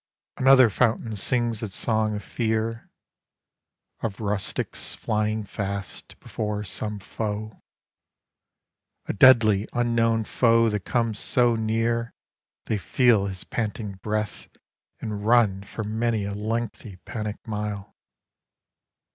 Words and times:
Another 0.37 0.67
fountain 0.71 1.15
sings 1.15 1.61
its 1.61 1.75
song 1.75 2.15
of 2.15 2.23
fear. 2.23 2.89
Of 4.01 4.19
rustics 4.19 4.95
flying 4.95 5.43
fast 5.43 6.15
:ore 6.39 6.63
some 6.63 6.97
foe— 6.97 7.59
A 9.07 9.13
deadly 9.13 9.67
unknown 9.73 10.23
foe 10.23 10.69
that 10.69 10.85
comes 10.85 11.19
so 11.19 11.55
near 11.55 12.15
They 12.65 12.79
feel 12.79 13.27
his 13.27 13.43
panting 13.43 13.97
breath 14.01 14.47
A::J 15.03 15.09
run 15.11 15.61
for 15.61 15.83
many 15.83 16.25
a 16.25 16.33
lengthy 16.33 16.95
panic 17.05 17.37
mile. 17.47 17.95